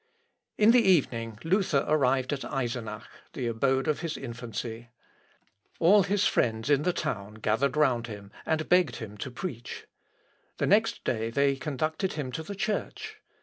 [0.57, 3.03] In the evening, Luther arrived at Eisenach,
[3.33, 4.89] the abode of his infancy.
[5.77, 9.85] All his friends in the town gathered round him, and begged him to preach.
[10.57, 13.17] The next day they conducted him to the church.